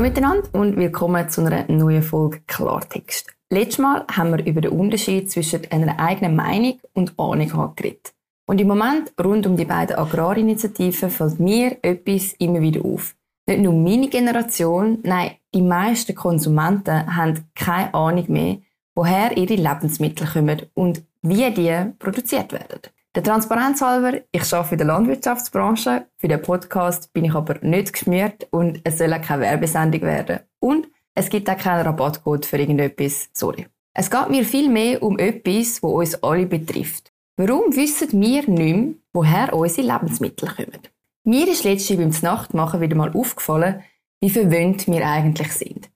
Hallo 0.00 0.08
miteinander 0.08 0.48
und 0.54 0.78
willkommen 0.78 1.28
zu 1.28 1.44
einer 1.44 1.70
neuen 1.70 2.02
Folge 2.02 2.40
Klartext. 2.46 3.34
Letztes 3.50 3.80
Mal 3.80 4.06
haben 4.10 4.34
wir 4.34 4.46
über 4.46 4.62
den 4.62 4.70
Unterschied 4.70 5.30
zwischen 5.30 5.70
einer 5.70 6.00
eigenen 6.00 6.36
Meinung 6.36 6.80
und 6.94 7.18
Ahnung 7.18 7.74
geredet. 7.76 8.14
Und 8.46 8.62
im 8.62 8.68
Moment 8.68 9.12
rund 9.22 9.46
um 9.46 9.58
die 9.58 9.66
beiden 9.66 9.96
Agrarinitiativen 9.96 11.10
fällt 11.10 11.38
mir 11.38 11.76
etwas 11.82 12.32
immer 12.38 12.62
wieder 12.62 12.82
auf. 12.82 13.14
Nicht 13.46 13.60
nur 13.60 13.74
meine 13.74 14.08
Generation, 14.08 15.00
nein, 15.02 15.32
die 15.54 15.60
meisten 15.60 16.14
Konsumenten 16.14 17.14
haben 17.14 17.50
keine 17.54 17.92
Ahnung 17.92 18.24
mehr, 18.28 18.56
woher 18.94 19.36
ihre 19.36 19.56
Lebensmittel 19.56 20.26
kommen 20.26 20.62
und 20.72 21.04
wie 21.20 21.50
die 21.50 21.92
produziert 21.98 22.52
werden. 22.52 22.80
Der 23.16 23.24
Transparenz 23.24 23.80
halber, 23.80 24.20
ich 24.30 24.54
arbeite 24.54 24.74
in 24.74 24.78
der 24.78 24.86
Landwirtschaftsbranche. 24.86 26.06
Für 26.16 26.28
den 26.28 26.40
Podcast 26.40 27.12
bin 27.12 27.24
ich 27.24 27.34
aber 27.34 27.58
nicht 27.60 27.92
geschmiert 27.92 28.46
und 28.52 28.80
es 28.84 28.98
soll 28.98 29.12
auch 29.12 29.20
keine 29.20 29.42
Werbesendung 29.42 30.02
werden. 30.02 30.38
Und 30.60 30.86
es 31.16 31.28
gibt 31.28 31.50
auch 31.50 31.56
keinen 31.56 31.84
Rabattcode 31.84 32.46
für 32.46 32.58
irgendetwas. 32.58 33.28
Sorry. 33.32 33.66
Es 33.94 34.12
geht 34.12 34.28
mir 34.28 34.44
viel 34.44 34.68
mehr 34.68 35.02
um 35.02 35.18
etwas, 35.18 35.82
wo 35.82 35.98
uns 35.98 36.22
alle 36.22 36.46
betrifft. 36.46 37.10
Warum 37.36 37.74
wissen 37.74 38.12
wir 38.12 38.48
nicht 38.48 38.48
mehr, 38.48 38.94
woher 39.12 39.54
unsere 39.54 39.88
Lebensmittel 39.88 40.48
kommen? 40.48 40.78
Mir 41.24 41.48
ist 41.48 41.64
letztens 41.64 41.98
beim 41.98 42.30
Nachtmachen 42.30 42.80
wieder 42.80 42.94
mal 42.94 43.12
aufgefallen, 43.12 43.82
wie 44.20 44.30
verwöhnt 44.30 44.86
wir 44.86 45.04
eigentlich 45.04 45.52
sind. 45.52 45.90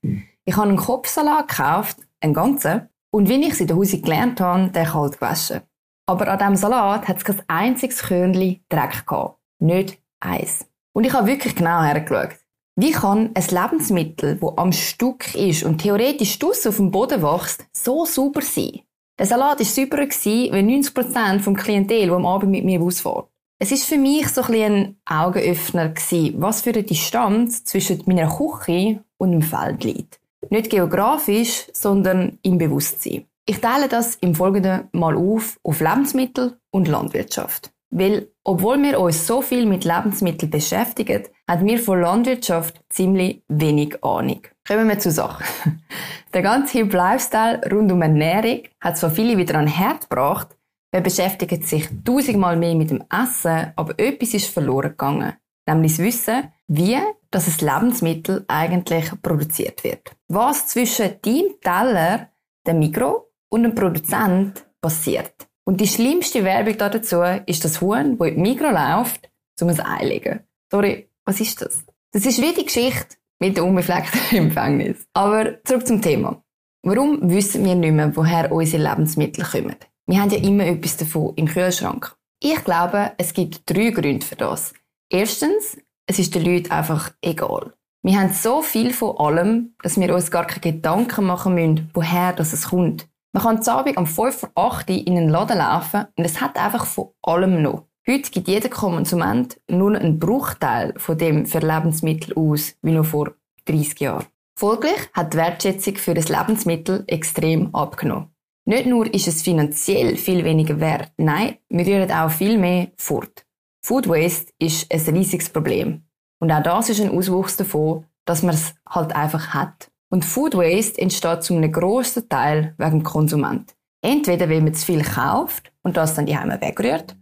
Ich 0.44 0.56
habe 0.56 0.68
einen 0.68 0.78
Kopfsalat 0.78 1.46
gekauft, 1.46 1.98
einen 2.20 2.34
ganzen, 2.34 2.88
und 3.12 3.28
wie 3.28 3.40
ich 3.40 3.52
es 3.52 3.60
in 3.60 3.68
der 3.68 3.76
Hause 3.76 4.00
gelernt 4.00 4.40
habe, 4.40 4.70
den 4.70 4.84
kalt 4.84 5.20
gewaschen. 5.20 5.60
Aber 6.06 6.28
an 6.28 6.38
diesem 6.38 6.56
Salat 6.56 7.08
hat 7.08 7.16
es 7.18 7.24
kein 7.24 7.42
einziges 7.48 8.02
Körnchen 8.02 8.60
Dreck 8.68 9.06
gehabt. 9.06 9.38
Nicht 9.58 9.98
eins. 10.20 10.66
Und 10.92 11.04
ich 11.04 11.12
habe 11.12 11.26
wirklich 11.26 11.56
genau 11.56 11.82
hergeschaut. 11.82 12.36
Wie 12.76 12.92
kann 12.92 13.30
ein 13.34 13.44
Lebensmittel, 13.48 14.36
das 14.36 14.58
am 14.58 14.72
Stück 14.72 15.34
ist 15.34 15.62
und 15.62 15.78
theoretisch 15.78 16.38
draussen 16.38 16.68
auf 16.68 16.76
dem 16.76 16.90
Boden 16.90 17.22
wächst, 17.22 17.66
so 17.72 18.04
sauber 18.04 18.42
sein? 18.42 18.80
Der 19.18 19.26
Salat 19.26 19.60
war 19.60 19.66
sauberer 19.66 20.08
wie 20.08 20.50
90% 20.50 21.38
vom 21.38 21.54
Klientel, 21.54 22.08
das 22.08 22.16
am 22.16 22.26
Abend 22.26 22.50
mit 22.50 22.64
mir 22.64 22.80
ausfährt. 22.80 23.28
Es 23.60 23.70
ist 23.70 23.84
für 23.84 23.96
mich 23.96 24.28
so 24.28 24.42
ein, 24.42 24.52
ein 24.54 24.96
Augenöffner 25.06 25.90
gewesen, 25.90 26.34
was 26.38 26.62
für 26.62 26.70
eine 26.70 26.82
Distanz 26.82 27.64
zwischen 27.64 28.02
meiner 28.06 28.28
Küche 28.28 29.04
und 29.16 29.30
dem 29.30 29.42
Feld 29.42 29.84
liegt. 29.84 30.20
Nicht 30.50 30.68
geografisch, 30.68 31.68
sondern 31.72 32.38
im 32.42 32.58
Bewusstsein. 32.58 33.24
Ich 33.46 33.60
teile 33.60 33.88
das 33.88 34.14
im 34.16 34.34
Folgenden 34.34 34.88
mal 34.92 35.16
auf 35.16 35.58
auf 35.62 35.80
Lebensmittel 35.80 36.58
und 36.70 36.88
Landwirtschaft. 36.88 37.72
Weil, 37.90 38.28
obwohl 38.42 38.82
wir 38.82 38.98
uns 38.98 39.26
so 39.26 39.42
viel 39.42 39.66
mit 39.66 39.84
Lebensmitteln 39.84 40.50
beschäftigen, 40.50 41.24
haben 41.48 41.66
wir 41.66 41.78
von 41.78 42.00
Landwirtschaft 42.00 42.80
ziemlich 42.88 43.44
wenig 43.48 44.02
Ahnung. 44.02 44.40
Kommen 44.66 44.88
wir 44.88 44.98
zur 44.98 45.12
Sache. 45.12 45.44
Der 46.34 46.42
ganze 46.42 46.78
Hip 46.78 46.92
Lifestyle 46.92 47.60
rund 47.70 47.92
um 47.92 48.02
Ernährung 48.02 48.62
hat 48.80 48.96
zwar 48.96 49.10
viele 49.10 49.36
wieder 49.36 49.56
an 49.58 49.66
Herd 49.66 50.08
gebracht, 50.08 50.56
man 50.94 51.02
beschäftigt 51.02 51.66
sich 51.66 51.88
tausendmal 52.04 52.56
mehr 52.56 52.76
mit 52.76 52.90
dem 52.90 53.02
Essen, 53.10 53.72
aber 53.74 53.98
etwas 53.98 54.32
ist 54.32 54.46
verloren 54.46 54.90
gegangen. 54.90 55.34
Nämlich 55.66 55.96
das 55.96 56.04
Wissen, 56.04 56.52
wie 56.68 56.98
das 57.30 57.60
Lebensmittel 57.60 58.44
eigentlich 58.46 59.10
produziert 59.20 59.82
wird. 59.82 60.12
Was 60.28 60.68
zwischen 60.68 61.20
deinem 61.20 61.60
Teller, 61.60 62.28
dem 62.66 62.78
Mikro 62.78 63.23
und 63.54 63.62
dem 63.62 63.74
Produzent 63.76 64.66
passiert. 64.80 65.46
Und 65.64 65.80
die 65.80 65.86
schlimmste 65.86 66.42
Werbung 66.42 66.76
dazu 66.76 67.22
ist 67.46 67.64
das 67.64 67.80
Huhn, 67.80 68.18
in 68.18 68.34
die 68.34 68.40
Mikro 68.40 68.68
läuft, 68.68 69.30
um 69.60 69.68
ein 69.68 69.80
Ei 69.80 70.04
legen. 70.04 70.40
Sorry, 70.72 71.08
was 71.24 71.40
ist 71.40 71.62
das? 71.62 71.84
Das 72.12 72.26
ist 72.26 72.42
wie 72.42 72.52
die 72.52 72.64
Geschichte 72.64 73.16
mit 73.38 73.56
der 73.56 73.64
unbefleckten 73.64 74.20
Empfängnis. 74.36 75.06
Aber 75.12 75.62
zurück 75.62 75.86
zum 75.86 76.02
Thema. 76.02 76.42
Warum 76.82 77.30
wissen 77.30 77.64
wir 77.64 77.76
nicht 77.76 77.92
mehr, 77.92 78.14
woher 78.16 78.50
unsere 78.50 78.82
Lebensmittel 78.82 79.44
kommen? 79.44 79.76
Wir 80.06 80.20
haben 80.20 80.30
ja 80.30 80.38
immer 80.38 80.66
etwas 80.66 80.96
davon 80.96 81.32
im 81.36 81.46
Kühlschrank. 81.46 82.12
Ich 82.40 82.62
glaube, 82.64 83.12
es 83.18 83.32
gibt 83.32 83.70
drei 83.70 83.90
Gründe 83.90 84.26
für 84.26 84.36
das. 84.36 84.74
Erstens, 85.08 85.78
es 86.06 86.18
ist 86.18 86.34
den 86.34 86.44
Leuten 86.44 86.72
einfach 86.72 87.12
egal. 87.22 87.72
Wir 88.02 88.18
haben 88.18 88.34
so 88.34 88.62
viel 88.62 88.92
von 88.92 89.16
allem, 89.16 89.76
dass 89.80 89.98
wir 89.98 90.12
uns 90.12 90.32
gar 90.32 90.44
keine 90.44 90.74
Gedanken 90.74 91.24
machen 91.24 91.54
müssen, 91.54 91.90
woher 91.94 92.32
das 92.32 92.68
kommt. 92.68 93.08
Man 93.34 93.42
kann 93.42 93.62
zu 93.62 93.72
Abend 93.72 93.96
um 93.96 94.06
5 94.06 94.36
vor 94.36 94.50
8 94.54 94.88
Uhr 94.88 95.06
in 95.08 95.18
einen 95.18 95.28
Laden 95.28 95.58
laufen 95.58 96.06
und 96.16 96.24
es 96.24 96.40
hat 96.40 96.56
einfach 96.56 96.86
von 96.86 97.08
allem 97.20 97.62
noch. 97.62 97.88
Heute 98.08 98.30
gibt 98.30 98.46
jeder 98.46 98.68
Konsument 98.68 99.60
nur 99.68 99.96
einen 99.96 100.20
Bruchteil 100.20 100.94
von 100.98 101.18
dem 101.18 101.44
für 101.44 101.58
Lebensmittel 101.58 102.32
aus, 102.36 102.76
wie 102.82 102.92
noch 102.92 103.06
vor 103.06 103.32
30 103.64 103.98
Jahren. 103.98 104.26
Folglich 104.56 105.10
hat 105.12 105.32
die 105.32 105.38
Wertschätzung 105.38 105.96
für 105.96 106.14
das 106.14 106.28
Lebensmittel 106.28 107.02
extrem 107.08 107.74
abgenommen. 107.74 108.28
Nicht 108.66 108.86
nur 108.86 109.12
ist 109.12 109.26
es 109.26 109.42
finanziell 109.42 110.16
viel 110.16 110.44
weniger 110.44 110.78
wert, 110.78 111.10
nein, 111.16 111.56
wir 111.68 111.84
rühren 111.84 112.12
auch 112.12 112.30
viel 112.30 112.56
mehr 112.56 112.92
fort. 112.96 113.44
Food 113.84 114.08
Waste 114.08 114.52
ist 114.60 114.92
ein 114.92 115.12
riesiges 115.12 115.48
Problem. 115.48 116.04
Und 116.38 116.52
auch 116.52 116.62
das 116.62 116.88
ist 116.88 117.00
ein 117.00 117.10
Auswuchs 117.10 117.56
davon, 117.56 118.06
dass 118.26 118.44
man 118.44 118.54
es 118.54 118.76
halt 118.88 119.14
einfach 119.16 119.48
hat. 119.54 119.90
Und 120.14 120.24
Food 120.24 120.54
Waste 120.54 121.00
entsteht 121.00 121.42
zu 121.42 121.56
einem 121.56 121.72
grossen 121.72 122.28
Teil 122.28 122.72
wegen 122.78 123.00
dem 123.00 123.02
Konsument. 123.02 123.74
Entweder 124.00 124.48
weil 124.48 124.60
man 124.60 124.72
zu 124.72 124.86
viel 124.86 125.02
kauft 125.02 125.72
und 125.82 125.96
das 125.96 126.14
dann 126.14 126.26
die 126.26 126.38
Heime 126.38 126.60
wegrührt, 126.60 127.16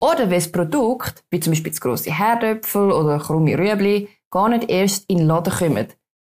oder 0.00 0.30
weil 0.30 0.38
das 0.38 0.50
Produkt, 0.50 1.22
wie 1.30 1.38
zum 1.38 1.50
Beispiel 1.50 1.72
grosse 1.72 2.10
Herdöpfel 2.10 2.92
oder 2.92 3.18
krumme 3.18 3.58
Rüebli, 3.58 4.08
gar 4.30 4.48
nicht 4.48 4.70
erst 4.70 5.04
in 5.10 5.18
den 5.18 5.26
Laden 5.26 5.52
kommen, 5.52 5.88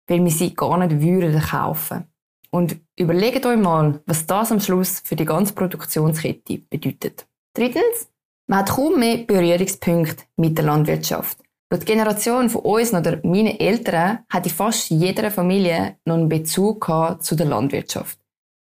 weil 0.08 0.24
wir 0.24 0.32
sie 0.32 0.56
gar 0.56 0.80
nicht 0.80 1.00
würden 1.00 1.40
kaufen. 1.40 2.06
Und 2.50 2.78
überlegt 2.98 3.46
euch 3.46 3.60
mal, 3.60 4.02
was 4.08 4.26
das 4.26 4.52
am 4.52 4.60
Schluss 4.60 5.04
für 5.06 5.16
die 5.16 5.26
ganze 5.26 5.54
Produktionskette 5.54 6.64
bedeutet. 6.72 7.28
Drittens, 7.56 8.10
man 8.48 8.62
hat 8.62 8.72
kaum 8.72 8.98
mehr 8.98 9.18
Berührungspunkte 9.18 10.24
mit 10.38 10.58
der 10.58 10.66
Landwirtschaft. 10.66 11.38
Laut 11.72 11.86
Generation 11.86 12.50
von 12.50 12.62
uns 12.62 12.94
oder 12.94 13.20
meinen 13.24 13.60
Eltern 13.60 14.20
hat 14.28 14.46
in 14.48 14.52
fast 14.52 14.90
jeder 14.90 15.30
Familie 15.30 15.98
noch 16.04 16.16
einen 16.16 16.28
Bezug 16.28 16.92
zu 17.20 17.36
der 17.36 17.46
Landwirtschaft. 17.46 18.18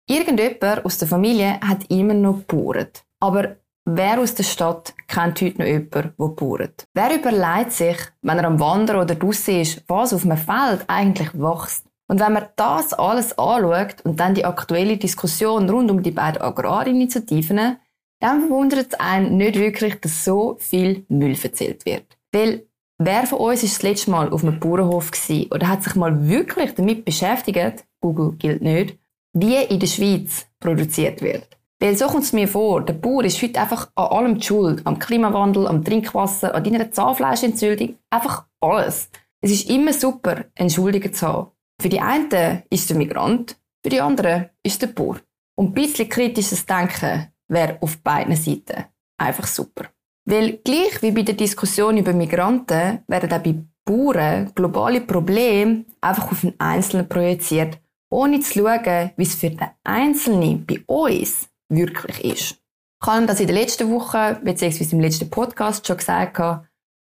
Irgendjemand 0.09 0.84
aus 0.84 0.97
der 0.97 1.07
Familie 1.07 1.59
hat 1.62 1.91
immer 1.91 2.16
noch 2.16 2.47
gebauert. 2.47 3.03
Aber 3.19 3.57
wer 3.86 4.19
aus 4.19 4.34
der 4.34 4.44
Stadt 4.44 4.96
kennt 5.07 5.41
heute 5.41 5.59
noch 5.59 5.68
jemanden, 5.68 6.13
der 6.18 6.28
bauert? 6.28 6.88
Wer 6.96 7.16
überlegt 7.16 7.74
sich, 7.74 7.97
wenn 8.24 8.40
er 8.40 8.46
am 8.46 8.59
Wandern 8.59 9.03
oder 9.03 9.13
draussen 9.13 9.62
ist, 9.62 9.84
was 9.88 10.13
auf 10.13 10.25
einem 10.25 10.38
Feld 10.38 10.86
eigentlich 10.88 11.34
wächst? 11.36 11.86
Und 12.07 12.19
wenn 12.19 12.34
man 12.34 12.47
das 12.56 12.94
alles 12.94 13.38
anschaut 13.38 13.97
und 14.06 14.19
dann 14.19 14.34
die 14.34 14.46
aktuelle 14.46 14.97
Diskussion 14.97 15.69
rund 15.69 15.91
um 15.91 16.02
die 16.02 16.12
beiden 16.12 16.41
Agrarinitiativen, 16.41 17.78
dann 18.19 18.41
verwundert 18.47 18.88
es 18.94 19.00
einen 19.00 19.38
nicht 19.38 19.59
wirklich, 19.59 20.00
dass 20.00 20.24
so 20.24 20.56
viel 20.57 21.06
Müll 21.09 21.36
verzählt 21.36 21.86
wird. 21.86 22.18
Weil 22.31 22.66
wer 22.97 23.25
von 23.25 23.40
uns 23.40 23.63
ist 23.63 23.78
das 23.78 23.84
letzte 23.84 24.12
Mal 24.12 24.30
auf 24.30 24.44
einem 24.44 24.59
Bauernhof 24.59 25.12
oder 25.52 25.68
hat 25.68 25.84
sich 25.84 25.96
mal 25.96 26.28
wirklich 26.28 26.74
damit 26.75 27.06
beschäftigt, 27.06 27.85
Google 28.02 28.34
gilt 28.38 28.62
nicht, 28.62 28.97
wie 29.34 29.56
in 29.56 29.80
der 29.80 29.88
Schweiz 29.88 30.47
produziert 30.59 31.22
wird? 31.22 31.57
Weil 31.80 31.96
so 31.96 32.07
kommt 32.07 32.24
es 32.24 32.34
mir 32.34 32.47
vor, 32.47 32.84
der 32.84 32.94
Bauer 32.94 33.24
ist 33.24 33.41
heute 33.41 33.62
einfach 33.62 33.91
an 33.96 34.06
allem 34.06 34.40
die 34.40 34.46
schuld. 34.46 34.81
Am 34.86 34.97
Klimawandel, 34.97 35.68
am 35.68 35.84
Trinkwasser, 35.84 36.56
an 36.56 36.63
deiner 36.63 36.91
Zahnfleischentzündung. 36.91 37.97
Einfach 38.09 38.46
alles. 38.59 39.09
Es 39.41 39.52
ist 39.52 39.69
immer 39.69 39.94
super, 39.94 40.46
einen 40.56 40.72
Schuldigen 40.72 41.13
zu 41.13 41.28
haben. 41.28 41.52
Für 41.80 41.90
die 41.90 42.00
einen 42.00 42.63
ist 42.72 42.90
der 42.90 42.97
Migrant, 42.97 43.59
für 43.84 43.90
die 43.90 44.02
anderen 44.02 44.50
ist 44.63 44.81
der 44.81 44.88
Bauer. 44.88 45.18
Und 45.56 45.68
ein 45.68 45.74
bisschen 45.74 46.09
kritisches 46.09 46.66
Denken 46.66 47.28
wäre 47.47 47.78
auf 47.81 48.00
beiden 48.00 48.36
Seiten 48.36 48.86
einfach 49.19 49.46
super. 49.46 49.86
Weil 50.29 50.57
gleich 50.57 51.01
wie 51.01 51.11
bei 51.11 51.21
der 51.21 51.35
Diskussion 51.35 51.95
über 51.95 52.12
Migranten 52.12 53.00
werden 53.07 53.31
auch 53.31 53.39
bei 53.39 53.56
Bauern 53.85 54.51
globale 54.53 55.00
Probleme 55.00 55.85
einfach 56.01 56.29
auf 56.29 56.41
den 56.41 56.53
Einzelnen 56.59 57.07
projiziert, 57.07 57.79
ohne 58.09 58.41
zu 58.41 58.59
schauen, 58.59 59.12
wie 59.15 59.24
es 59.24 59.35
für 59.35 59.51
den 59.51 59.65
Einzelnen 59.85 60.65
bei 60.65 60.83
uns 60.85 61.47
wirklich 61.69 62.25
ist. 62.25 62.57
Ich 63.01 63.07
habe 63.07 63.25
das 63.25 63.39
in 63.39 63.47
der 63.47 63.56
letzten 63.56 63.89
Woche, 63.89 64.38
beziehungsweise 64.44 64.95
im 64.97 65.00
letzten 65.00 65.29
Podcast 65.29 65.88
schon 65.88 65.95
gesagt, 65.95 66.38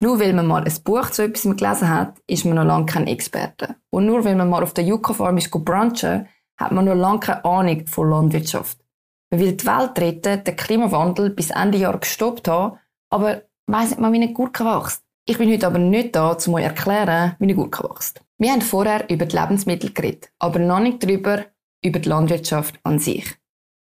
nur 0.02 0.20
weil 0.20 0.34
man 0.34 0.46
mal 0.46 0.62
ein 0.62 0.82
Buch 0.84 1.08
zu 1.08 1.22
etwas 1.22 1.44
gelesen 1.44 1.88
hat, 1.88 2.18
ist 2.26 2.44
man 2.44 2.56
noch 2.56 2.64
lange 2.64 2.84
kein 2.84 3.06
Experte. 3.06 3.76
Und 3.88 4.04
nur 4.04 4.22
weil 4.26 4.36
man 4.36 4.50
mal 4.50 4.62
auf 4.62 4.74
der 4.74 4.84
Yucca-Farm 4.84 5.38
ist 5.38 5.50
brunchen, 5.50 6.28
hat 6.58 6.72
man 6.72 6.84
noch 6.84 6.94
lange 6.94 7.20
keine 7.20 7.44
Ahnung 7.46 7.86
von 7.86 8.10
Landwirtschaft. 8.10 8.76
Man 9.30 9.40
will 9.40 9.52
die 9.52 9.66
Welt 9.66 9.98
retten, 9.98 10.44
den 10.44 10.56
Klimawandel 10.56 11.30
bis 11.30 11.48
Ende 11.48 11.78
Jahr 11.78 11.98
gestoppt 11.98 12.48
haben, 12.48 12.78
aber 13.14 13.42
weiss 13.66 13.90
nicht 13.90 14.00
mal, 14.00 14.12
wie 14.12 14.16
eine 14.16 14.32
Gurke 14.32 14.64
wächst. 14.64 15.04
Ich 15.24 15.38
bin 15.38 15.50
heute 15.50 15.68
aber 15.68 15.78
nicht 15.78 16.16
da, 16.16 16.36
um 16.46 16.54
euch 16.54 16.64
erklären, 16.64 17.36
wie 17.38 17.44
eine 17.44 17.54
Gurke 17.54 17.88
wächst. 17.88 18.20
Wir 18.38 18.50
haben 18.50 18.60
vorher 18.60 19.08
über 19.08 19.24
die 19.24 19.36
Lebensmittel 19.36 19.92
geredet, 19.92 20.32
aber 20.40 20.58
noch 20.58 20.80
nicht 20.80 21.02
darüber, 21.02 21.44
über 21.82 22.00
die 22.00 22.08
Landwirtschaft 22.08 22.80
an 22.82 22.98
sich. 22.98 23.32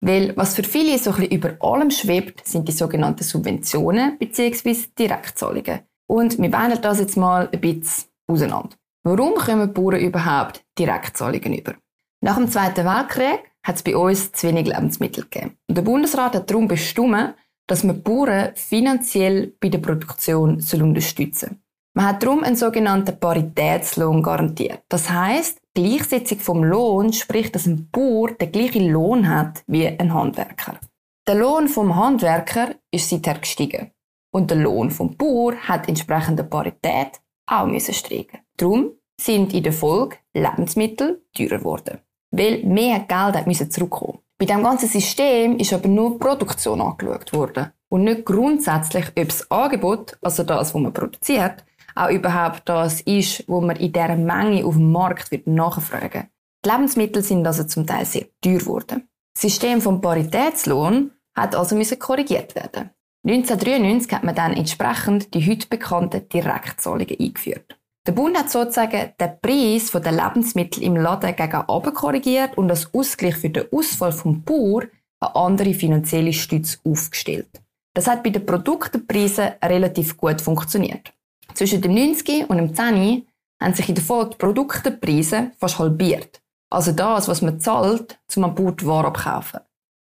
Weil 0.01 0.37
was 0.37 0.55
für 0.55 0.65
viele 0.65 0.99
so 0.99 1.11
ein 1.11 1.17
bisschen 1.17 1.33
über 1.33 1.57
allem 1.61 1.93
schwebt, 1.93 2.47
sind 2.47 2.67
die 2.67 2.73
sogenannten 2.73 3.23
Subventionen 3.23 4.19
bzw. 4.19 4.87
Direktzahlungen. 4.99 5.81
Und 6.09 6.39
wir 6.41 6.51
behandeln 6.51 6.83
das 6.83 6.99
jetzt 6.99 7.17
mal 7.17 7.49
ein 7.53 7.61
bisschen 7.61 8.09
auseinander. 8.27 8.77
Warum 9.05 9.35
kommen 9.35 9.73
Bauern 9.73 10.01
überhaupt 10.01 10.65
Direktzahlungen 10.77 11.55
über? 11.55 11.75
Nach 12.21 12.37
dem 12.37 12.51
Zweiten 12.51 12.85
Weltkrieg 12.85 13.45
hat 13.63 13.77
es 13.77 13.83
bei 13.83 13.97
uns 13.97 14.33
zu 14.33 14.49
wenig 14.49 14.67
Lebensmittel 14.67 15.25
gegeben. 15.25 15.57
Und 15.69 15.77
der 15.77 15.83
Bundesrat 15.83 16.35
hat 16.35 16.51
darum 16.51 16.67
bestimmt, 16.67 17.35
dass 17.71 17.85
man 17.85 18.03
Bauern 18.03 18.51
finanziell 18.57 19.55
bei 19.61 19.69
der 19.69 19.79
Produktion 19.79 20.61
unterstützen 20.73 21.49
soll. 21.51 21.59
Man 21.95 22.07
hat 22.07 22.23
darum 22.23 22.43
einen 22.43 22.57
sogenannten 22.57 23.19
Paritätslohn 23.19 24.23
garantiert. 24.23 24.83
Das 24.89 25.09
heißt, 25.09 25.61
Gleichsetzung 25.75 26.39
vom 26.41 26.65
Lohn 26.65 27.13
spricht, 27.13 27.55
dass 27.55 27.67
ein 27.67 27.89
Bauer 27.91 28.33
den 28.33 28.51
gleichen 28.51 28.89
Lohn 28.91 29.29
hat 29.29 29.63
wie 29.69 29.87
ein 29.87 30.13
Handwerker. 30.13 30.81
Der 31.29 31.37
Lohn 31.37 31.69
vom 31.69 31.95
Handwerker 31.95 32.75
ist 32.91 33.09
seither 33.09 33.39
gestiegen. 33.39 33.93
Und 34.33 34.51
der 34.51 34.59
Lohn 34.59 34.91
vom 34.91 35.17
Bauer 35.17 35.55
hat 35.55 35.89
entsprechende 35.89 36.43
Parität 36.43 37.21
auch 37.47 37.67
müssen 37.67 37.95
steigen. 37.95 38.39
Darum 38.57 38.93
sind 39.21 39.55
in 39.55 39.63
der 39.63 39.73
Folge 39.73 40.17
Lebensmittel 40.35 41.25
teurer 41.37 41.59
geworden. 41.59 41.99
Weil 42.33 42.65
mehr 42.65 43.01
Geld 43.01 43.47
müssen 43.47 43.71
zurückkommen. 43.71 44.19
Bei 44.41 44.47
dem 44.47 44.63
ganzen 44.63 44.89
System 44.89 45.59
ist 45.59 45.75
aber 45.75 45.87
nur 45.87 46.13
die 46.13 46.19
Produktion 46.19 46.81
angeschaut 46.81 47.31
worden. 47.35 47.73
Und 47.91 48.05
nicht 48.05 48.25
grundsätzlich, 48.25 49.09
ob 49.09 49.29
das 49.29 49.51
Angebot, 49.51 50.17
also 50.23 50.45
das, 50.45 50.73
was 50.73 50.81
man 50.81 50.95
produziert, 50.95 51.63
auch 51.95 52.09
überhaupt 52.09 52.63
das 52.65 53.03
ist, 53.03 53.47
wo 53.49 53.61
man 53.61 53.77
in 53.77 53.93
dieser 53.93 54.17
Menge 54.17 54.65
auf 54.65 54.77
dem 54.77 54.93
Markt 54.93 55.31
wird 55.31 55.47
nachfragen. 55.47 56.29
Die 56.65 56.71
Lebensmittel 56.71 57.23
sind 57.23 57.47
also 57.47 57.65
zum 57.65 57.87
Teil 57.87 58.07
sehr 58.07 58.29
teuer 58.41 58.61
geworden. 58.61 59.07
Das 59.35 59.43
System 59.43 59.83
vom 59.83 60.01
Paritätslohn 60.01 61.11
hat 61.37 61.55
also 61.55 61.77
müssen 61.77 61.99
korrigiert 61.99 62.55
werden. 62.55 62.89
1993 63.27 64.11
hat 64.11 64.25
man 64.25 64.35
dann 64.35 64.55
entsprechend 64.55 65.35
die 65.35 65.47
heute 65.51 65.69
bekannten 65.69 66.27
Direktzahlungen 66.31 67.17
eingeführt. 67.21 67.79
Der 68.07 68.13
Bund 68.13 68.37
hat 68.37 68.51
sozusagen 68.51 69.13
den 69.21 69.41
Preis 69.43 69.91
der 69.91 70.13
Lebensmittel 70.13 70.83
im 70.83 70.97
Laden 70.97 71.37
gegen 71.37 71.65
oben 71.69 71.93
korrigiert 71.93 72.57
und 72.57 72.71
als 72.71 72.93
Ausgleich 72.95 73.37
für 73.37 73.51
den 73.51 73.67
Ausfall 73.73 74.13
vom 74.13 74.43
Bauer 74.43 74.85
eine 75.21 75.37
andere 75.37 75.75
finanzielle 75.75 76.33
Stütze 76.33 76.79
aufgestellt. 76.85 77.61
Das 77.95 78.07
hat 78.07 78.23
bei 78.23 78.31
den 78.31 78.47
Produktpreisen 78.47 79.51
relativ 79.63 80.17
gut 80.17 80.41
funktioniert. 80.41 81.13
Zwischen 81.55 81.83
dem 81.83 81.95
90 81.95 82.49
und 82.49 82.57
dem 82.57 82.75
10 82.75 83.27
haben 83.61 83.75
sich 83.75 83.89
in 83.89 83.97
der 83.97 84.05
Folge 84.05 84.31
die 84.31 84.37
Produktpreise 84.39 85.51
fast 85.59 85.79
halbiert. 85.79 86.41
Also 86.71 86.93
das, 86.93 87.29
was 87.29 87.43
man 87.43 87.61
zahlt, 87.61 88.19
um 88.37 88.45
am 88.45 88.55
Bauer 88.55 88.73
die 88.73 88.87
Ware 88.87 89.09
abkaufen. 89.09 89.61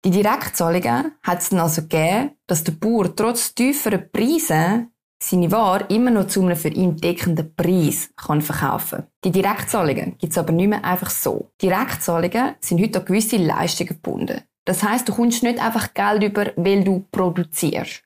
Die 0.05 0.11
Direktzahlungen 0.11 1.13
hat 1.23 1.39
es 1.39 1.49
dann 1.49 1.59
also 1.59 1.81
gegeben, 1.81 2.31
dass 2.47 2.63
der 2.63 2.73
Bauer 2.73 3.15
trotz 3.15 3.55
tieferen 3.55 4.09
Preisen 4.11 4.91
seine 5.21 5.51
Ware 5.51 5.85
immer 5.89 6.11
noch 6.11 6.27
zu 6.27 6.41
einem 6.41 6.55
für 6.55 6.69
ihn 6.69 6.97
deckenden 6.97 7.53
Preis 7.55 8.09
kann 8.15 8.41
verkaufen 8.41 9.03
Die 9.23 9.31
Direktzahlungen 9.31 10.17
gibt 10.17 10.31
es 10.31 10.37
aber 10.37 10.53
nicht 10.53 10.69
mehr 10.69 10.83
einfach 10.83 11.09
so. 11.09 11.49
Direktzahlungen 11.61 12.55
sind 12.61 12.81
heute 12.81 12.99
an 12.99 13.05
gewisse 13.05 13.37
Leistungen 13.37 13.89
gebunden. 13.89 14.41
Das 14.65 14.83
heißt, 14.83 15.09
du 15.09 15.13
kommst 15.13 15.43
nicht 15.43 15.59
einfach 15.59 15.93
Geld 15.93 16.23
über, 16.23 16.51
weil 16.55 16.83
du 16.83 17.05
produzierst, 17.11 18.03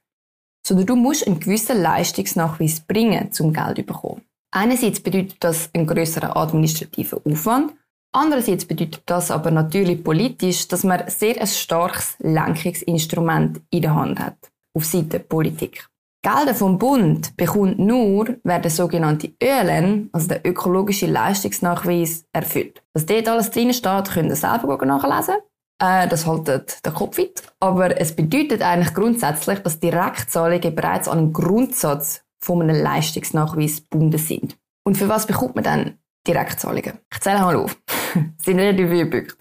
sondern 0.65 0.85
du 0.87 0.95
musst 0.95 1.27
einen 1.27 1.39
gewissen 1.39 1.81
Leistungsnachweis 1.81 2.79
bringen, 2.79 3.29
um 3.39 3.53
Geld 3.53 3.77
zu 3.77 3.83
bekommen. 3.83 4.21
Einerseits 4.51 4.99
bedeutet 4.99 5.37
das 5.39 5.69
einen 5.73 5.87
größeren 5.87 6.31
administrativen 6.31 7.19
Aufwand, 7.25 7.73
andererseits 8.13 8.65
bedeutet 8.65 9.03
das 9.07 9.29
aber 9.29 9.51
natürlich 9.51 10.03
politisch, 10.03 10.67
dass 10.67 10.83
man 10.83 11.09
sehr 11.09 11.39
ein 11.41 11.47
starkes 11.47 12.15
Lenkungsinstrument 12.19 13.61
in 13.71 13.81
der 13.81 13.95
Hand 13.95 14.19
hat, 14.19 14.37
auf 14.75 14.85
Seite 14.85 15.19
Politik. 15.19 15.87
Gelder 16.23 16.55
vom 16.55 16.77
Bund 16.77 17.35
bekommt 17.35 17.79
nur, 17.79 18.37
wer 18.45 18.59
der 18.59 18.71
sogenannte 18.71 19.33
ÖLN, 19.43 20.09
also 20.13 20.29
der 20.29 20.45
ökologische 20.47 21.05
Leistungsnachweis, 21.05 22.23
erfüllt. 22.31 22.81
Was 22.93 23.05
dort 23.05 23.27
alles 23.27 23.51
drin 23.51 23.73
steht, 23.73 24.09
könnt 24.09 24.29
ihr 24.29 24.35
selber 24.37 24.85
nachlesen. 24.85 25.35
Äh, 25.79 26.07
das 26.07 26.25
haltet 26.25 26.85
der 26.85 26.93
Kopf 26.93 27.17
weit. 27.17 27.43
Aber 27.59 27.99
es 27.99 28.15
bedeutet 28.15 28.61
eigentlich 28.61 28.93
grundsätzlich, 28.93 29.59
dass 29.59 29.81
Direktzahlungen 29.81 30.73
bereits 30.73 31.09
an 31.09 31.17
einem 31.17 31.33
Grundsatz 31.33 32.23
von 32.41 32.61
einem 32.61 32.81
Leistungsnachweis 32.81 33.83
gebunden 33.89 34.17
sind. 34.17 34.57
Und 34.85 34.97
für 34.97 35.09
was 35.09 35.27
bekommt 35.27 35.55
man 35.55 35.65
dann 35.65 35.97
Direktzahlungen? 36.25 36.99
Ich 37.13 37.19
zähle 37.19 37.39
mal 37.39 37.57
auf. 37.57 37.77
sind 38.37 38.59
relativ 38.59 39.11
Punkte. 39.11 39.35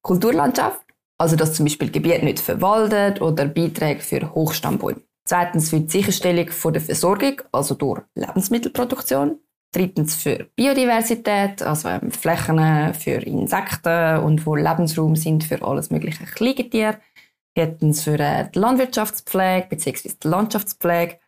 Kulturlandschaft, 0.00 0.86
also 1.18 1.34
dass 1.34 1.54
zum 1.54 1.66
Beispiel 1.66 1.90
Gebiete 1.90 2.24
nicht 2.24 2.38
verwaltet 2.38 3.20
oder 3.20 3.46
Beiträge 3.46 4.00
für 4.00 4.32
Hochstammbäume. 4.32 5.02
Zweitens 5.24 5.70
für 5.70 5.80
die 5.80 5.90
Sicherstellung 5.90 6.48
von 6.48 6.72
der 6.72 6.82
Versorgung, 6.82 7.40
also 7.52 7.74
durch 7.74 8.02
Lebensmittelproduktion. 8.14 9.38
Drittens 9.72 10.16
für 10.16 10.48
Biodiversität, 10.56 11.62
also 11.62 11.88
ähm, 11.88 12.10
Flächen 12.10 12.92
für 12.94 13.22
Insekten 13.22 14.18
und 14.18 14.44
wo 14.44 14.56
Lebensraum 14.56 15.14
sind 15.14 15.44
für 15.44 15.62
alles 15.62 15.90
mögliche 15.90 16.24
Kleingetier. 16.24 16.98
Viertens 17.56 18.02
für 18.02 18.18
äh, 18.18 18.48
die 18.52 18.58
Landwirtschaftspflege 18.58 19.68
bzw. 19.68 20.10
die 20.22 20.28
Landschaftspflege. 20.28 21.18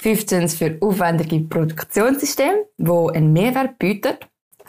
Fünftens 0.00 0.54
für 0.54 0.78
aufwendige 0.80 1.40
Produktionssysteme, 1.40 2.64
wo 2.78 3.08
einen 3.08 3.34
Mehrwert 3.34 3.78
bieten. 3.78 4.14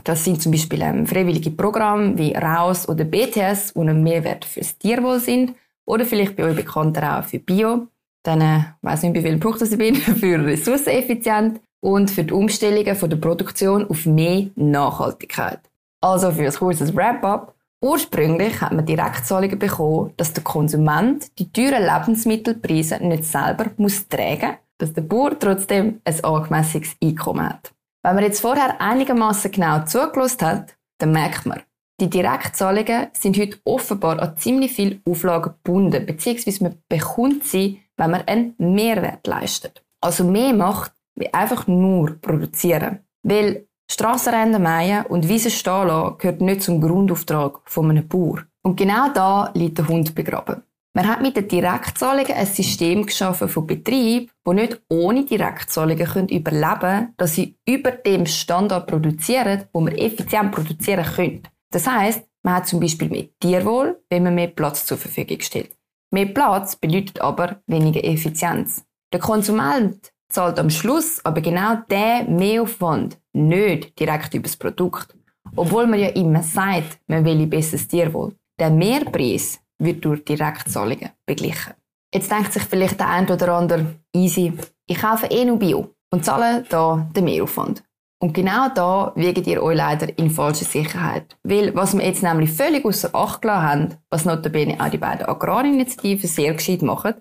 Das 0.03 0.25
sind 0.25 0.41
zum 0.41 0.51
Beispiel 0.51 0.81
ähm, 0.81 1.07
freiwillige 1.07 1.51
Programme 1.51 2.17
wie 2.17 2.33
RAUS 2.33 2.89
oder 2.89 3.05
BTS, 3.05 3.73
die 3.73 3.79
einen 3.79 4.03
Mehrwert 4.03 4.43
fürs 4.43 4.77
Tierwohl 4.77 5.19
sind. 5.19 5.55
Oder 5.85 6.05
vielleicht 6.05 6.35
bei 6.35 6.43
euch 6.43 6.55
bekannter 6.55 7.19
auch 7.19 7.23
für 7.23 7.39
Bio. 7.39 7.87
Dann, 8.23 8.41
äh, 8.41 8.59
weiss 8.81 9.03
nicht, 9.03 9.15
wie 9.15 9.21
viele 9.21 9.37
Punkte 9.37 9.65
ich 9.65 9.77
bin, 9.77 9.95
für 9.95 10.45
ressourceneffizient 10.45 11.61
und 11.81 12.11
für 12.11 12.23
die 12.23 12.33
Umstellungen 12.33 12.95
von 12.95 13.09
der 13.09 13.17
Produktion 13.17 13.89
auf 13.89 14.05
mehr 14.05 14.47
Nachhaltigkeit. 14.55 15.59
Also 16.01 16.31
für 16.31 16.45
ein 16.45 16.53
kurzes 16.53 16.95
Wrap-up. 16.95 17.55
Ursprünglich 17.83 18.61
hat 18.61 18.73
man 18.73 18.85
Direktzahlungen 18.85 19.57
bekommen, 19.57 20.13
dass 20.17 20.33
der 20.33 20.43
Konsument 20.43 21.37
die 21.39 21.51
teuren 21.51 21.83
Lebensmittelpreise 21.83 23.03
nicht 23.03 23.25
selber 23.25 23.71
muss 23.77 24.07
tragen, 24.07 24.57
dass 24.77 24.93
der 24.93 25.01
Bauer 25.01 25.37
trotzdem 25.39 25.99
ein 26.03 26.23
angemessenes 26.23 26.95
Einkommen 27.03 27.49
hat. 27.49 27.73
Wenn 28.03 28.15
man 28.15 28.23
jetzt 28.23 28.41
vorher 28.41 28.79
einigermaßen 28.79 29.51
genau 29.51 29.83
zugelassen 29.85 30.41
hat, 30.41 30.75
dann 30.99 31.11
merkt 31.11 31.47
man, 31.47 31.61
die 31.99 32.09
Direktzahlungen 32.09 33.07
sind 33.13 33.37
heute 33.37 33.59
offenbar 33.63 34.19
an 34.19 34.37
ziemlich 34.37 34.73
viele 34.73 34.99
Auflagen 35.05 35.53
gebunden, 35.53 36.05
beziehungsweise 36.05 36.63
man 36.63 36.77
bekommt 36.89 37.45
sie, 37.45 37.80
wenn 38.01 38.11
man 38.11 38.27
einen 38.27 38.55
Mehrwert 38.57 39.27
leistet. 39.27 39.83
Also 40.01 40.23
mehr 40.23 40.53
macht, 40.53 40.91
wie 41.15 41.31
einfach 41.31 41.67
nur 41.67 42.17
produzieren. 42.19 42.99
Weil 43.21 43.67
Strassenrennen 43.89 44.61
mähen 44.61 45.05
und 45.05 45.27
Wiesen 45.27 45.51
stehen 45.51 45.87
lassen 45.87 46.17
gehört 46.17 46.41
nicht 46.41 46.63
zum 46.63 46.81
Grundauftrag 46.81 47.59
von 47.65 47.91
einem 47.91 48.07
Bauer. 48.07 48.39
Und 48.63 48.77
genau 48.77 49.09
da 49.13 49.51
liegt 49.53 49.77
der 49.77 49.87
Hund 49.87 50.15
begraben. 50.15 50.63
Man 50.93 51.07
hat 51.07 51.21
mit 51.21 51.37
den 51.37 51.47
Direktzahlungen 51.47 52.33
ein 52.33 52.45
System 52.47 53.05
geschaffen 53.05 53.47
von 53.47 53.67
Betrieben, 53.67 54.29
die 54.47 54.53
nicht 54.53 54.81
ohne 54.89 55.23
Direktzahlungen 55.23 56.05
können 56.05 56.27
überleben 56.29 56.79
können, 56.79 57.13
dass 57.17 57.35
sie 57.35 57.55
über 57.67 57.91
dem 57.91 58.25
Standard 58.25 58.87
produzieren, 58.87 59.65
wo 59.71 59.79
man 59.79 59.95
effizient 59.95 60.51
produzieren 60.51 61.05
können. 61.05 61.43
Das 61.69 61.87
heißt, 61.87 62.23
man 62.43 62.55
hat 62.55 62.67
zum 62.67 62.79
Beispiel 62.79 63.09
mehr 63.09 63.27
Tierwohl, 63.39 64.01
wenn 64.09 64.23
man 64.23 64.35
mehr 64.35 64.47
Platz 64.47 64.85
zur 64.85 64.97
Verfügung 64.97 65.39
stellt. 65.39 65.71
Mehr 66.13 66.25
Platz 66.25 66.75
bedeutet 66.75 67.21
aber 67.21 67.61
weniger 67.67 68.03
Effizienz. 68.03 68.85
Der 69.13 69.19
Konsument 69.19 70.11
zahlt 70.29 70.59
am 70.59 70.69
Schluss 70.69 71.23
aber 71.23 71.41
genau 71.41 71.77
der 71.89 72.23
Mehraufwand 72.25 73.17
nicht 73.33 73.97
direkt 73.99 74.33
über 74.33 74.43
das 74.43 74.57
Produkt. 74.57 75.15
Obwohl 75.55 75.87
man 75.87 75.99
ja 75.99 76.09
immer 76.09 76.43
sagt, 76.43 76.99
man 77.07 77.25
will 77.25 77.39
ein 77.39 77.49
besseres 77.49 77.87
Tierwohl. 77.87 78.35
Der 78.59 78.69
Mehrpreis 78.69 79.59
wird 79.79 80.03
durch 80.03 80.23
Direktzahlungen 80.23 81.09
beglichen. 81.25 81.73
Jetzt 82.13 82.29
denkt 82.29 82.53
sich 82.53 82.63
vielleicht 82.63 82.99
der 82.99 83.09
ein 83.09 83.29
oder 83.29 83.53
andere, 83.53 83.95
easy, 84.13 84.53
ich 84.87 84.99
kaufe 84.99 85.27
eh 85.27 85.45
nur 85.45 85.57
Bio 85.57 85.95
und 86.11 86.25
zahle 86.25 86.65
da 86.69 87.07
den 87.15 87.23
Mehraufwand. 87.23 87.83
Und 88.21 88.33
genau 88.33 88.69
da 88.69 89.13
wiegt 89.15 89.47
ihr 89.47 89.63
euch 89.63 89.75
leider 89.75 90.15
in 90.19 90.29
falsche 90.29 90.63
Sicherheit. 90.63 91.35
Weil, 91.41 91.73
was 91.75 91.97
wir 91.97 92.05
jetzt 92.05 92.21
nämlich 92.21 92.51
völlig 92.51 92.85
außer 92.85 93.15
Acht 93.15 93.41
gelassen 93.41 93.67
haben, 93.67 93.95
was 94.11 94.25
notabene 94.25 94.79
auch 94.79 94.89
die 94.89 94.99
beiden 94.99 95.25
Agrarinitiativen 95.25 96.29
sehr 96.29 96.53
gescheit 96.53 96.83
machen, 96.83 97.15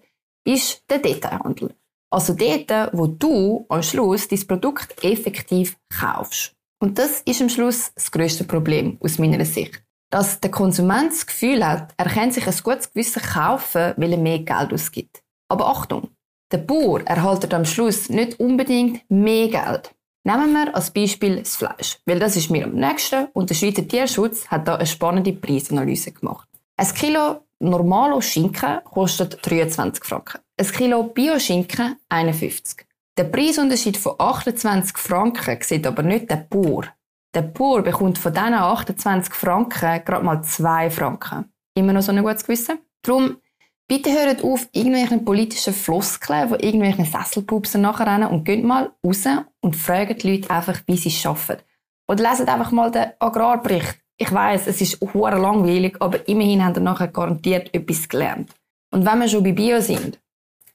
ist 0.44 0.84
der 0.90 0.98
Detailhandel. 0.98 1.74
Also 2.10 2.34
dort, 2.34 2.92
wo 2.92 3.06
du 3.06 3.64
am 3.70 3.82
Schluss 3.82 4.28
dein 4.28 4.46
Produkt 4.46 5.02
effektiv 5.02 5.78
kaufst. 5.88 6.54
Und 6.82 6.98
das 6.98 7.22
ist 7.22 7.40
am 7.40 7.48
Schluss 7.48 7.94
das 7.94 8.10
grösste 8.10 8.44
Problem 8.44 8.98
aus 9.00 9.18
meiner 9.18 9.42
Sicht. 9.46 9.82
Dass 10.10 10.40
der 10.40 10.50
Konsument 10.50 11.12
das 11.12 11.26
Gefühl 11.26 11.66
hat, 11.66 11.94
er 11.96 12.10
kann 12.10 12.30
sich 12.30 12.46
ein 12.46 12.54
gutes 12.62 12.92
Gewissen 12.92 13.22
kaufen, 13.22 13.94
weil 13.96 14.12
er 14.12 14.18
mehr 14.18 14.40
Geld 14.40 14.72
ausgibt. 14.72 15.22
Aber 15.48 15.66
Achtung! 15.68 16.10
Der 16.52 16.58
Bauer 16.58 17.00
erhaltet 17.02 17.54
am 17.54 17.64
Schluss 17.64 18.10
nicht 18.10 18.38
unbedingt 18.40 19.08
mehr 19.08 19.48
Geld. 19.48 19.94
Nehmen 20.22 20.52
wir 20.52 20.74
als 20.74 20.90
Beispiel 20.90 21.36
das 21.36 21.56
Fleisch, 21.56 21.98
weil 22.04 22.18
das 22.18 22.36
ist 22.36 22.50
mir 22.50 22.64
am 22.64 22.72
nächsten 22.72 23.28
und 23.32 23.48
der 23.48 23.54
Schweizer 23.54 23.88
Tierschutz 23.88 24.46
hat 24.48 24.68
da 24.68 24.76
eine 24.76 24.86
spannende 24.86 25.32
Preisanalyse 25.32 26.12
gemacht. 26.12 26.46
Ein 26.76 26.94
Kilo 26.94 27.46
normalo 27.58 28.20
Schinken 28.20 28.80
kostet 28.84 29.38
23 29.42 30.04
Franken. 30.04 30.40
Ein 30.58 30.66
Kilo 30.66 31.04
Bio-Schinken 31.04 31.96
51. 32.10 32.86
Der 33.16 33.24
Preisunterschied 33.24 33.96
von 33.96 34.14
28 34.18 34.98
Franken 34.98 35.58
sieht 35.62 35.86
aber 35.86 36.02
nicht 36.02 36.30
der 36.30 36.46
Bauer. 36.48 36.84
Der 37.34 37.42
Bauer 37.42 37.82
bekommt 37.82 38.18
von 38.18 38.34
diesen 38.34 38.54
28 38.54 39.32
Franken 39.32 40.04
gerade 40.04 40.24
mal 40.24 40.42
2 40.42 40.90
Franken. 40.90 41.50
Immer 41.74 41.94
noch 41.94 42.02
so 42.02 42.12
ein 42.12 42.22
gutes 42.22 42.44
Gewissen? 42.44 42.78
Darum, 43.02 43.38
bitte 43.90 44.12
hört 44.12 44.44
auf, 44.44 44.68
irgendwelchen 44.70 45.24
politischen 45.24 45.74
Floskeln 45.74 46.48
von 46.48 46.60
irgendwelchen 46.60 47.04
Sesselpupsen 47.04 47.80
nachrennen 47.80 48.28
und 48.28 48.44
geht 48.44 48.62
mal 48.62 48.92
raus 49.04 49.24
und 49.60 49.74
fragt 49.74 50.22
die 50.22 50.30
Leute 50.36 50.48
einfach, 50.48 50.80
wie 50.86 50.96
sie 50.96 51.26
arbeiten. 51.26 51.62
Oder 52.06 52.30
leset 52.30 52.48
einfach 52.48 52.70
mal 52.70 52.92
den 52.92 53.06
Agrarbericht. 53.18 53.98
Ich 54.16 54.30
weiß, 54.30 54.68
es 54.68 54.80
ist 54.80 55.00
hure 55.00 55.40
langweilig, 55.40 55.96
aber 55.98 56.28
immerhin 56.28 56.64
haben 56.64 56.76
ihr 56.76 56.82
nachher 56.82 57.08
garantiert 57.08 57.74
etwas 57.74 58.08
gelernt. 58.08 58.54
Und 58.92 59.04
wenn 59.04 59.18
wir 59.18 59.28
schon 59.28 59.42
bei 59.42 59.50
Bio 59.50 59.80
sind, 59.80 60.20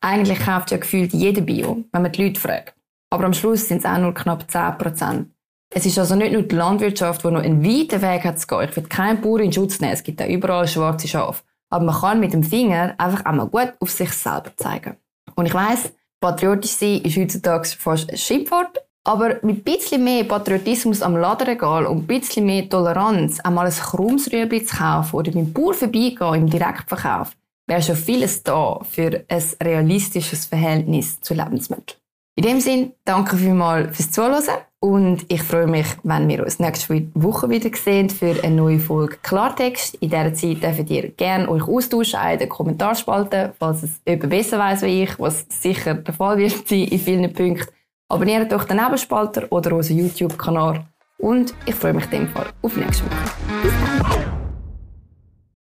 eigentlich 0.01 0.39
kauft 0.39 0.71
ja 0.71 0.77
gefühlt 0.77 1.13
jeder 1.13 1.41
Bio, 1.41 1.85
wenn 1.93 2.01
man 2.01 2.11
die 2.11 2.21
Leute 2.21 2.41
fragt. 2.41 2.75
Aber 3.09 3.23
am 3.23 3.33
Schluss 3.33 3.69
sind 3.69 3.77
es 3.77 3.85
auch 3.85 3.97
nur 3.97 4.13
knapp 4.13 4.43
10% 4.51 5.27
Es 5.73 5.85
ist 5.85 5.97
also 5.97 6.15
nicht 6.15 6.33
nur 6.33 6.41
die 6.41 6.55
Landwirtschaft, 6.55 7.23
die 7.23 7.31
noch 7.31 7.43
einen 7.43 7.63
weiten 7.63 8.01
Weg 8.01 8.25
hat 8.25 8.39
zu 8.41 8.47
gehen. 8.47 8.67
Ich 8.69 8.75
will 8.75 8.83
keinen 8.83 9.21
Bauer 9.21 9.39
in 9.39 9.53
Schutz 9.53 9.79
nehmen. 9.79 9.93
Es 9.93 10.03
gibt 10.03 10.21
auch 10.21 10.27
überall 10.27 10.67
schwarze 10.67 11.07
Schafe. 11.07 11.41
Aber 11.75 11.83
man 11.83 11.95
kann 11.95 12.21
mit 12.21 12.31
dem 12.31 12.41
Finger 12.41 12.95
einfach 12.97 13.25
einmal 13.25 13.47
gut 13.47 13.73
auf 13.81 13.91
sich 13.91 14.09
selber 14.13 14.55
zeigen. 14.55 14.95
Und 15.35 15.45
ich 15.45 15.53
weiss, 15.53 15.91
patriotisch 16.21 16.71
sein 16.71 17.01
ist 17.01 17.17
heutzutage 17.17 17.67
fast 17.77 18.09
ein 18.09 18.15
Schimpfwort. 18.15 18.81
Aber 19.03 19.39
mit 19.41 19.57
ein 19.57 19.63
bisschen 19.63 20.01
mehr 20.01 20.23
Patriotismus 20.23 21.01
am 21.01 21.17
Ladenregal 21.17 21.85
und 21.85 21.97
ein 21.97 22.07
bisschen 22.07 22.45
mehr 22.45 22.69
Toleranz, 22.69 23.41
einmal 23.41 23.65
ein 23.65 23.73
Krummsrüebli 23.73 24.63
zu 24.63 24.77
kaufen 24.77 25.17
oder 25.17 25.33
beim 25.33 25.51
Bauer 25.51 25.73
vorbeigehen 25.73 26.35
im 26.35 26.49
Direktverkauf, 26.49 27.35
wäre 27.67 27.81
schon 27.81 27.97
vieles 27.97 28.41
da 28.41 28.79
für 28.89 29.25
ein 29.27 29.43
realistisches 29.61 30.45
Verhältnis 30.45 31.19
zu 31.19 31.33
Lebensmitteln. 31.33 31.99
In 32.37 32.45
dem 32.45 32.61
Sinn, 32.61 32.93
danke 33.03 33.35
vielmals 33.35 33.97
fürs 33.97 34.11
Zuhören 34.11 34.43
und 34.85 35.25
ich 35.29 35.41
freue 35.41 35.65
mich, 35.65 35.87
wenn 36.03 36.27
wir 36.27 36.43
uns 36.43 36.59
nächste 36.59 37.07
Woche 37.15 37.49
wieder 37.49 37.75
sehen 37.75 38.07
für 38.07 38.35
eine 38.43 38.55
neue 38.55 38.77
Folge 38.77 39.17
Klartext. 39.23 39.95
In 39.95 40.11
dieser 40.11 40.33
Zeit 40.35 40.61
dürft 40.61 40.91
ihr 40.91 41.09
gerne 41.09 41.49
euch 41.49 41.67
austauschen 41.67 42.19
in 42.31 42.37
den 42.37 42.49
Kommentarspalten, 42.49 43.53
falls 43.57 43.81
es 43.81 44.01
jemand 44.07 44.29
besser 44.29 44.59
weiß 44.59 44.83
wie 44.83 45.03
ich, 45.03 45.19
was 45.19 45.47
sicher 45.49 45.95
der 45.95 46.13
Fall 46.13 46.37
wird 46.37 46.67
sein 46.67 46.83
in 46.83 46.99
vielen 46.99 47.33
Punkten. 47.33 47.73
Abonniert 48.09 48.51
doch 48.51 48.65
den 48.65 48.77
Nebenspalter 48.77 49.47
oder 49.49 49.75
unseren 49.75 49.97
YouTube-Kanal 49.97 50.85
und 51.17 51.55
ich 51.65 51.73
freue 51.73 51.93
mich 51.93 52.05
in 52.05 52.11
dem 52.11 52.27
Fall 52.27 52.45
auf 52.61 52.77
nächste 52.77 53.05
Woche. 53.05 53.31
Bis 53.63 53.73
dann! 53.99 54.34